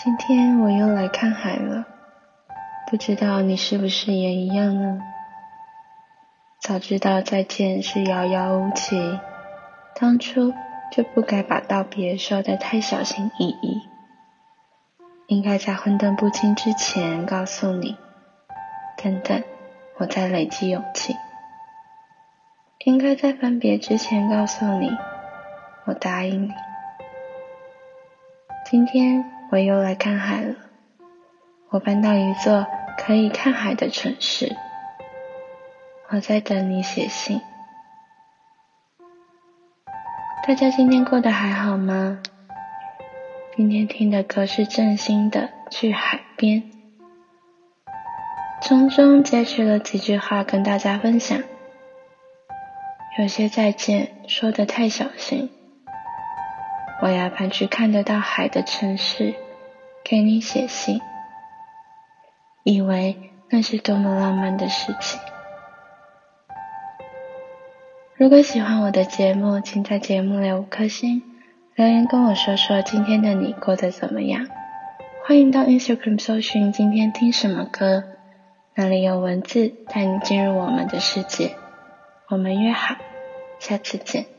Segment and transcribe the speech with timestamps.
[0.00, 1.84] 今天我又来看海了，
[2.88, 5.00] 不知道你是不是也一样呢？
[6.60, 9.18] 早知道再见是遥遥无期，
[9.96, 10.54] 当初
[10.92, 13.82] 就不该把道别说得太小心翼翼，
[15.26, 17.96] 应该在混沌不清之前告诉你，
[19.02, 19.42] 等等，
[19.96, 21.16] 我在累积勇气。
[22.84, 24.96] 应该在分别之前告诉你，
[25.86, 26.52] 我答应你。
[28.64, 29.37] 今天。
[29.50, 30.54] 我又来看海了，
[31.70, 32.66] 我搬到一座
[32.98, 34.54] 可以看海的城市，
[36.10, 37.40] 我在等你写信。
[40.46, 42.20] 大家今天过得还好吗？
[43.56, 45.40] 今天听的歌是郑兴的
[45.70, 46.62] 《去海边》，
[48.60, 51.42] 从中截取了几句话跟大家分享。
[53.18, 55.50] 有些再见说得太小心。
[57.00, 59.34] 我要搬去看得到海的城市，
[60.04, 61.00] 给你写信，
[62.64, 65.20] 以为那是多么浪漫的事情。
[68.16, 71.22] 如果喜欢我的节目，请在节目里五颗星，
[71.76, 74.48] 留言跟我说说今天的你过得怎么样。
[75.24, 78.02] 欢迎到 Instagram 搜寻今天听什么歌，
[78.74, 81.54] 那里有文字带你进入我们的世界。
[82.28, 82.96] 我们约好，
[83.60, 84.37] 下次见。